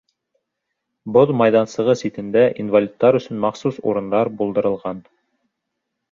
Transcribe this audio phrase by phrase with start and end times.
[1.17, 5.03] Боҙ майҙансығы ситендә инвалидтар өсөн махсус урындар булдырылған.